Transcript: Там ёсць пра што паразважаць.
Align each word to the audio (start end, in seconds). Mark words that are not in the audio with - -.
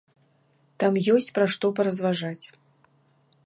Там 0.83 0.97
ёсць 1.13 1.29
пра 1.37 1.45
што 1.55 1.65
паразважаць. 1.81 2.45